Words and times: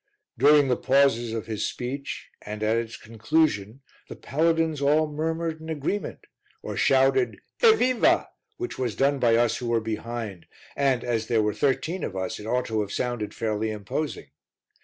During 0.35 0.67
the 0.67 0.77
pauses 0.77 1.31
of 1.31 1.45
his 1.45 1.63
speech 1.63 2.29
and 2.41 2.63
at 2.63 2.75
its 2.75 2.97
conclusion 2.97 3.81
the 4.09 4.15
paladins 4.15 4.81
all 4.81 5.05
murmured 5.07 5.61
in 5.61 5.69
agreement 5.69 6.25
or 6.63 6.75
shouted 6.75 7.37
"Evviva" 7.61 8.29
which 8.57 8.79
was 8.79 8.95
done 8.95 9.19
by 9.19 9.35
us 9.35 9.57
who 9.57 9.67
were 9.67 9.79
behind 9.79 10.47
and, 10.75 11.03
as 11.03 11.27
there 11.27 11.43
were 11.43 11.53
thirteen 11.53 12.03
of 12.03 12.15
us, 12.15 12.39
it 12.39 12.47
ought 12.47 12.65
to 12.65 12.81
have 12.81 12.91
sounded 12.91 13.35
fairly 13.35 13.69
imposing. 13.69 14.31